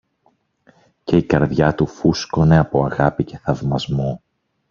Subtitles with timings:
[1.03, 4.21] και η καρδιά του φούσκωνε από αγάπη και θαυμασμό